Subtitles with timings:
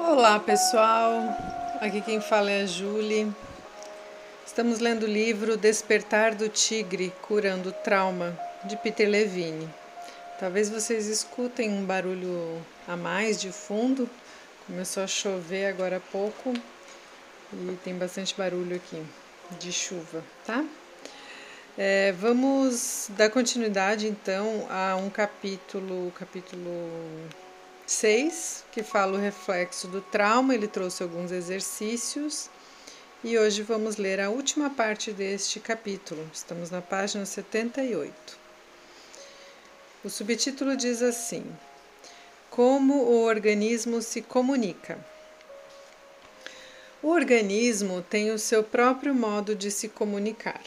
[0.00, 1.10] Olá pessoal,
[1.80, 3.32] aqui quem fala é a Julie.
[4.46, 9.68] Estamos lendo o livro Despertar do Tigre Curando Trauma, de Peter Levine.
[10.38, 14.08] Talvez vocês escutem um barulho a mais de fundo,
[14.66, 16.54] começou a chover agora há pouco
[17.52, 19.02] e tem bastante barulho aqui
[19.58, 20.64] de chuva, tá?
[21.76, 26.70] É, vamos dar continuidade então a um capítulo, capítulo
[27.86, 30.54] 6, que fala o reflexo do trauma.
[30.54, 32.50] Ele trouxe alguns exercícios
[33.24, 36.28] e hoje vamos ler a última parte deste capítulo.
[36.30, 38.12] Estamos na página 78.
[40.04, 41.42] O subtítulo diz assim:
[42.50, 45.02] Como o organismo se comunica.
[47.02, 50.60] O organismo tem o seu próprio modo de se comunicar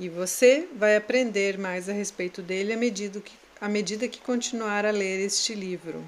[0.00, 4.86] e você vai aprender mais a respeito dele à medida que, à medida que continuar
[4.86, 6.02] a ler este livro.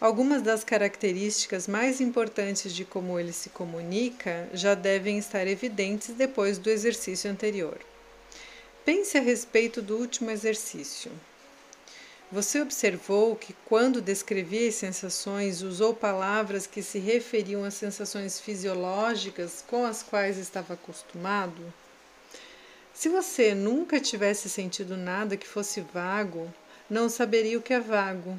[0.00, 6.58] Algumas das características mais importantes de como ele se comunica já devem estar evidentes depois
[6.58, 7.78] do exercício anterior.
[8.84, 11.12] Pense a respeito do último exercício.
[12.32, 19.64] Você observou que, quando descrevia as sensações, usou palavras que se referiam às sensações fisiológicas
[19.68, 21.62] com as quais estava acostumado?
[22.98, 26.52] Se você nunca tivesse sentido nada que fosse vago,
[26.90, 28.36] não saberia o que é vago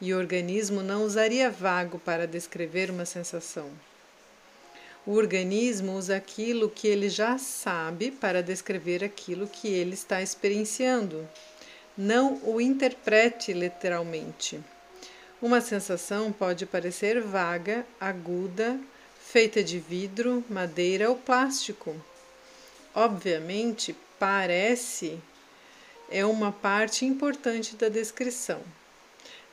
[0.00, 3.70] e o organismo não usaria vago para descrever uma sensação.
[5.04, 11.28] O organismo usa aquilo que ele já sabe para descrever aquilo que ele está experienciando.
[11.94, 14.58] Não o interprete literalmente.
[15.42, 18.80] Uma sensação pode parecer vaga, aguda,
[19.20, 21.94] feita de vidro, madeira ou plástico.
[22.94, 25.20] Obviamente, parece
[26.10, 28.60] é uma parte importante da descrição.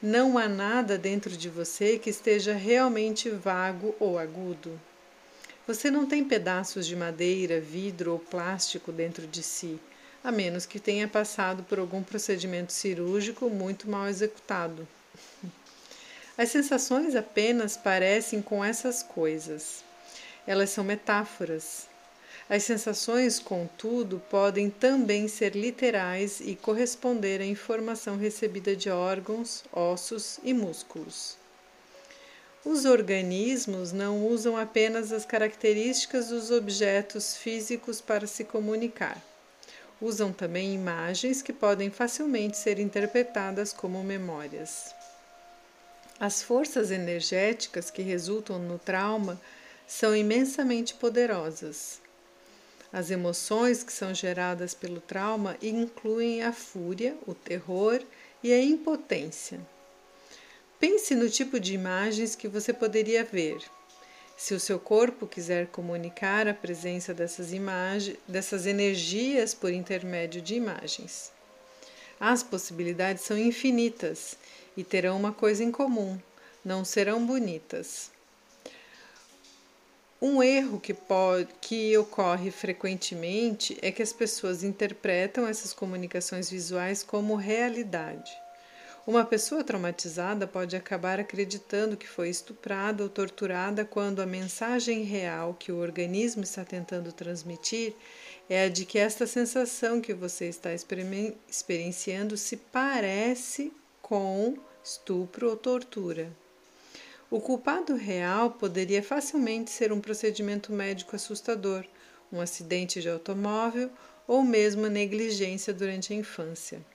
[0.01, 4.79] Não há nada dentro de você que esteja realmente vago ou agudo.
[5.67, 9.79] Você não tem pedaços de madeira, vidro ou plástico dentro de si,
[10.23, 14.87] a menos que tenha passado por algum procedimento cirúrgico muito mal executado.
[16.37, 19.83] As sensações apenas parecem com essas coisas.
[20.45, 21.87] Elas são metáforas,
[22.47, 30.39] as sensações, contudo, podem também ser literais e corresponder à informação recebida de órgãos, ossos
[30.43, 31.37] e músculos.
[32.63, 39.19] Os organismos não usam apenas as características dos objetos físicos para se comunicar.
[39.99, 44.93] Usam também imagens que podem facilmente ser interpretadas como memórias.
[46.19, 49.39] As forças energéticas que resultam no trauma
[49.87, 52.04] são imensamente poderosas.
[52.95, 58.01] As emoções que são geradas pelo trauma incluem a fúria, o terror
[58.41, 59.59] e a impotência.
[60.79, 63.57] Pense no tipo de imagens que você poderia ver.
[64.37, 70.55] Se o seu corpo quiser comunicar a presença dessas imagens, dessas energias por intermédio de
[70.55, 71.33] imagens.
[72.17, 74.37] As possibilidades são infinitas
[74.77, 76.17] e terão uma coisa em comum:
[76.63, 78.14] não serão bonitas.
[80.21, 87.03] Um erro que, pode, que ocorre frequentemente é que as pessoas interpretam essas comunicações visuais
[87.03, 88.31] como realidade.
[89.05, 95.53] Uma pessoa traumatizada pode acabar acreditando que foi estuprada ou torturada quando a mensagem real
[95.53, 97.93] que o organismo está tentando transmitir
[98.49, 103.71] é a de que esta sensação que você está experienciando se parece
[104.01, 106.31] com estupro ou tortura.
[107.29, 111.83] O culpado real poderia facilmente ser um procedimento médico assustador,
[112.31, 113.89] um acidente de automóvel
[114.27, 116.85] ou mesmo negligência durante a infância.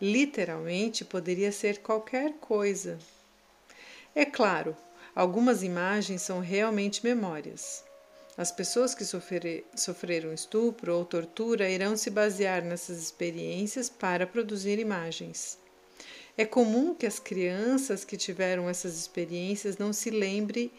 [0.00, 2.98] Literalmente poderia ser qualquer coisa.
[4.14, 4.76] É claro,
[5.14, 7.84] algumas imagens são realmente memórias.
[8.36, 15.58] As pessoas que sofreram estupro ou tortura irão se basear nessas experiências para produzir imagens.
[16.40, 20.72] É comum que as crianças que tiveram essas experiências não se lembre,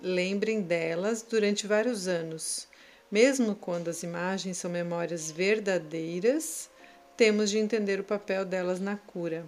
[0.00, 2.68] lembrem delas durante vários anos.
[3.10, 6.70] Mesmo quando as imagens são memórias verdadeiras,
[7.16, 9.44] temos de entender o papel delas na cura.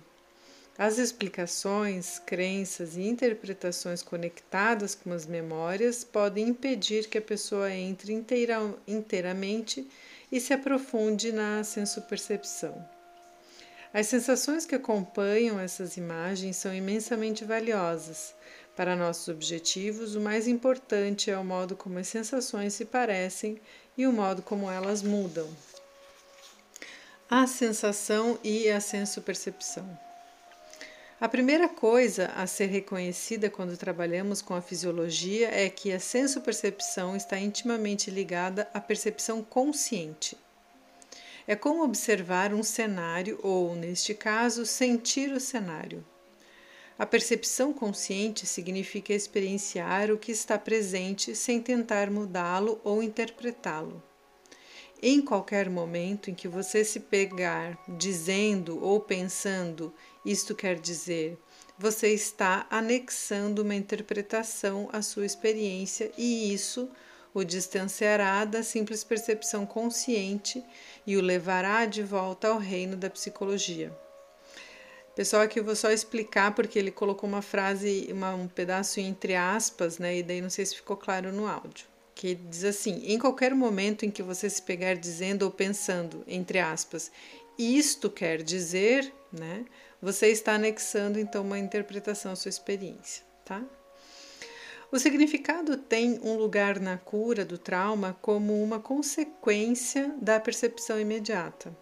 [0.77, 8.12] As explicações, crenças e interpretações conectadas com as memórias podem impedir que a pessoa entre
[8.12, 8.59] inteira,
[8.89, 9.89] inteiramente
[10.33, 12.94] e se aprofunde na sensopercepção.
[13.94, 18.35] As sensações que acompanham essas imagens são imensamente valiosas.
[18.75, 23.61] Para nossos objetivos, o mais importante é o modo como as sensações se parecem
[23.96, 25.49] e o modo como elas mudam.
[27.31, 29.88] A sensação e a senso-percepção.
[31.20, 37.14] A primeira coisa a ser reconhecida quando trabalhamos com a fisiologia é que a senso-percepção
[37.14, 40.37] está intimamente ligada à percepção consciente.
[41.46, 46.05] É como observar um cenário ou, neste caso, sentir o cenário.
[46.99, 54.02] A percepção consciente significa experienciar o que está presente sem tentar mudá-lo ou interpretá-lo.
[55.02, 59.93] Em qualquer momento em que você se pegar dizendo ou pensando
[60.25, 61.37] isto quer dizer,
[61.76, 66.88] você está anexando uma interpretação à sua experiência e isso
[67.35, 70.65] o distanciará da simples percepção consciente
[71.07, 73.93] e o levará de volta ao reino da psicologia.
[75.17, 79.35] Pessoal, aqui eu vou só explicar porque ele colocou uma frase, uma, um pedaço entre
[79.35, 80.19] aspas, né?
[80.19, 84.07] E daí não sei se ficou claro no áudio que diz assim: em qualquer momento
[84.07, 87.11] em que você se pegar dizendo ou pensando, entre aspas,
[87.59, 89.65] isto quer dizer, né?
[90.01, 93.63] Você está anexando então uma interpretação à sua experiência, tá?
[94.93, 101.77] O significado tem um lugar na cura do trauma como uma consequência da percepção imediata.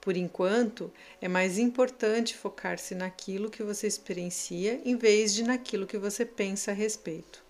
[0.00, 5.96] Por enquanto, é mais importante focar-se naquilo que você experiencia em vez de naquilo que
[5.96, 7.42] você pensa a respeito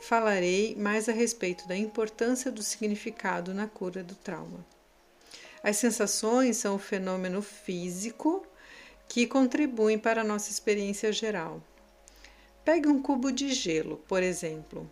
[0.00, 4.66] falarei mais a respeito da importância do significado na cura do trauma.
[5.62, 8.44] As sensações são o fenômeno físico
[9.08, 11.62] que contribuem para a nossa experiência geral.
[12.66, 14.90] Pegue um cubo de gelo, por exemplo.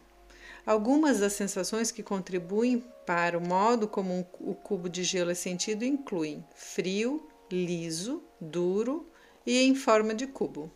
[0.65, 5.85] Algumas das sensações que contribuem para o modo como o cubo de gelo é sentido
[5.85, 9.05] incluem frio, liso, duro
[9.45, 10.71] e em forma de cubo.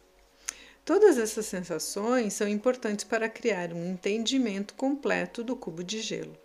[0.85, 6.37] Todas essas sensações são importantes para criar um entendimento completo do cubo de gelo.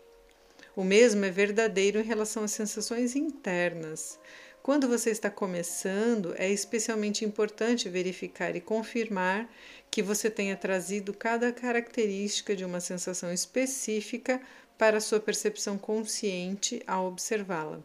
[0.76, 4.20] O mesmo é verdadeiro em relação às sensações internas.
[4.64, 9.50] Quando você está começando, é especialmente importante verificar e confirmar
[9.94, 14.42] que você tenha trazido cada característica de uma sensação específica
[14.76, 17.80] para sua percepção consciente ao observá-la.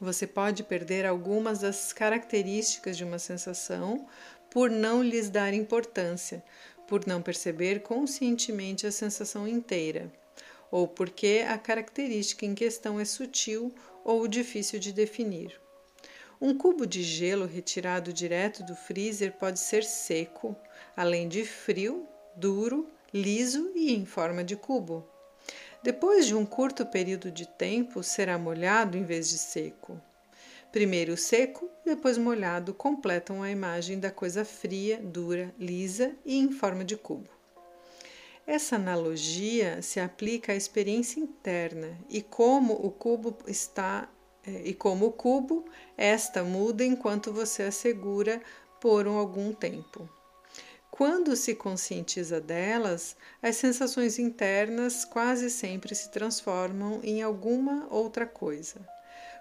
[0.00, 4.08] Você pode perder algumas das características de uma sensação
[4.50, 6.42] por não lhes dar importância,
[6.88, 10.10] por não perceber conscientemente a sensação inteira,
[10.70, 13.70] ou porque a característica em questão é sutil
[14.02, 15.60] ou difícil de definir.
[16.40, 20.54] Um cubo de gelo retirado direto do freezer pode ser seco,
[20.96, 22.06] além de frio,
[22.36, 25.04] duro, liso e em forma de cubo.
[25.82, 30.00] Depois de um curto período de tempo, será molhado em vez de seco.
[30.70, 36.84] Primeiro seco, depois molhado, completam a imagem da coisa fria, dura, lisa e em forma
[36.84, 37.30] de cubo.
[38.46, 44.08] Essa analogia se aplica à experiência interna e como o cubo está
[44.64, 45.64] e como o cubo,
[45.96, 48.40] esta muda enquanto você a segura
[48.80, 50.08] por algum tempo.
[50.90, 58.80] Quando se conscientiza delas, as sensações internas quase sempre se transformam em alguma outra coisa.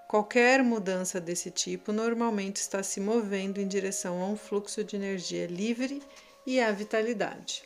[0.07, 5.48] Qualquer mudança desse tipo normalmente está se movendo em direção a um fluxo de energia
[5.48, 6.01] livre
[6.45, 7.63] e à vitalidade.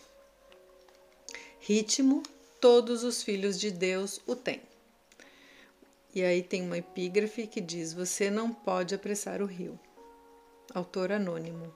[1.59, 2.23] Ritmo,
[2.59, 4.61] todos os filhos de Deus o têm.
[6.13, 9.79] E aí tem uma epígrafe que diz: Você não pode apressar o rio.
[10.73, 11.73] Autor anônimo.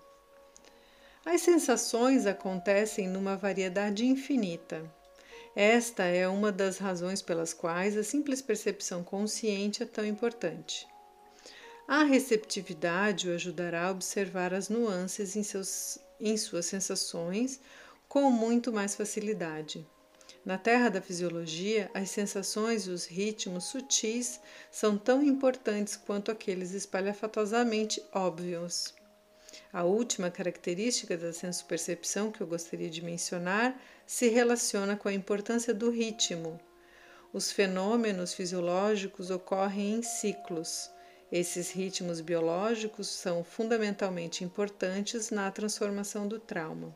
[1.26, 4.84] As sensações acontecem numa variedade infinita
[5.56, 10.86] esta é uma das razões pelas quais a simples percepção consciente é tão importante.
[11.88, 17.62] A receptividade o ajudará a observar as nuances em, seus, em suas sensações
[18.06, 19.88] com muito mais facilidade.
[20.46, 26.72] Na terra da fisiologia, as sensações e os ritmos sutis são tão importantes quanto aqueles
[26.72, 28.94] espalhafatosamente óbvios.
[29.74, 33.76] A última característica da senso-percepção que eu gostaria de mencionar
[34.06, 36.60] se relaciona com a importância do ritmo.
[37.34, 40.92] Os fenômenos fisiológicos ocorrem em ciclos.
[41.32, 46.96] Esses ritmos biológicos são fundamentalmente importantes na transformação do trauma.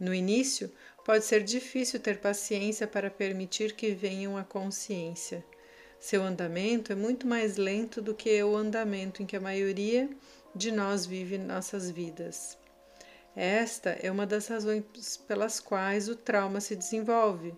[0.00, 0.72] No início,
[1.04, 5.44] pode ser difícil ter paciência para permitir que venham à consciência.
[5.98, 10.08] Seu andamento é muito mais lento do que o andamento em que a maioria
[10.54, 12.56] de nós vive nossas vidas.
[13.36, 14.82] Esta é uma das razões
[15.28, 17.54] pelas quais o trauma se desenvolve.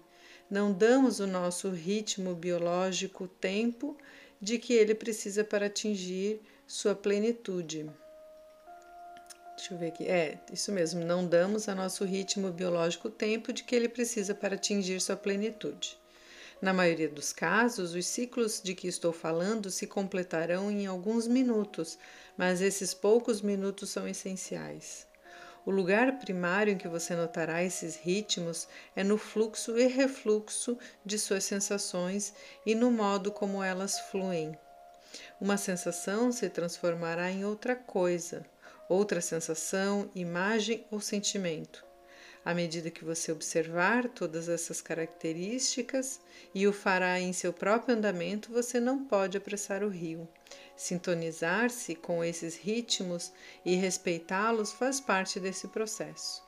[0.51, 3.97] Não damos o nosso ritmo biológico o tempo
[4.41, 7.89] de que ele precisa para atingir sua plenitude.
[9.63, 10.09] Deixa eu ver aqui.
[10.09, 11.05] É, isso mesmo.
[11.05, 15.15] Não damos ao nosso ritmo biológico o tempo de que ele precisa para atingir sua
[15.15, 15.97] plenitude.
[16.61, 21.97] Na maioria dos casos, os ciclos de que estou falando se completarão em alguns minutos,
[22.37, 25.07] mas esses poucos minutos são essenciais.
[25.65, 28.67] O lugar primário em que você notará esses ritmos
[28.97, 30.77] é no fluxo e refluxo
[31.07, 32.35] de suas sensações
[32.67, 34.59] e no modo como elas fluem.
[35.41, 38.45] Uma sensação se transformará em outra coisa,
[38.93, 41.85] outra sensação, imagem ou sentimento.
[42.45, 46.21] À medida que você observar todas essas características
[46.55, 50.29] e o fará em seu próprio andamento, você não pode apressar o rio.
[50.77, 53.33] Sintonizar-se com esses ritmos
[53.65, 56.43] e respeitá-los faz parte desse processo.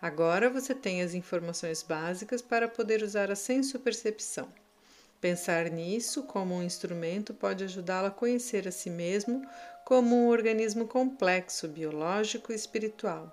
[0.00, 4.52] Agora você tem as informações básicas para poder usar a senso-percepção.
[5.20, 9.46] Pensar nisso como um instrumento pode ajudá-lo a conhecer a si mesmo
[9.86, 13.32] como um organismo complexo, biológico e espiritual.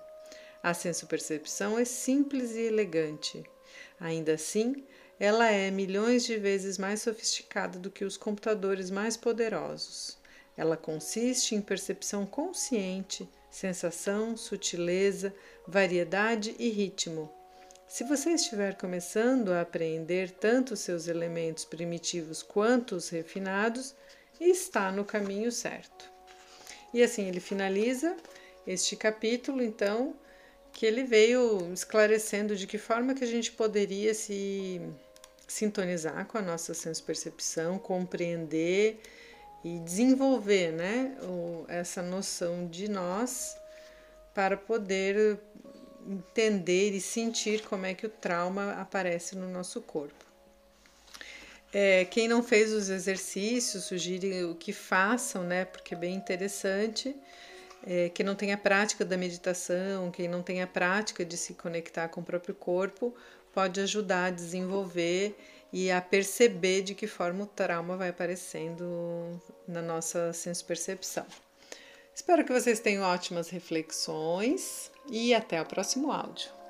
[0.61, 3.43] A senso-percepção é simples e elegante.
[3.99, 4.85] Ainda assim,
[5.19, 10.15] ela é milhões de vezes mais sofisticada do que os computadores mais poderosos.
[10.55, 15.33] Ela consiste em percepção consciente, sensação, sutileza,
[15.67, 17.33] variedade e ritmo.
[17.87, 23.95] Se você estiver começando a apreender tanto seus elementos primitivos quanto os refinados,
[24.39, 26.12] está no caminho certo.
[26.93, 28.15] E assim ele finaliza
[28.67, 30.15] este capítulo, então,
[30.71, 34.81] que ele veio esclarecendo de que forma que a gente poderia se
[35.47, 38.99] sintonizar com a nossa senso-percepção, compreender
[39.63, 41.17] e desenvolver né,
[41.67, 43.57] essa noção de nós
[44.33, 45.39] para poder
[46.05, 50.22] entender e sentir como é que o trauma aparece no nosso corpo.
[51.73, 55.65] É, quem não fez os exercícios, sugiro que façam, né?
[55.65, 57.15] Porque é bem interessante.
[57.85, 61.53] É, quem não tem a prática da meditação, quem não tem a prática de se
[61.55, 63.13] conectar com o próprio corpo,
[63.51, 65.35] pode ajudar a desenvolver
[65.71, 71.25] e a perceber de que forma o trauma vai aparecendo na nossa senso-percepção.
[72.13, 76.62] Espero que vocês tenham ótimas reflexões e até o próximo áudio.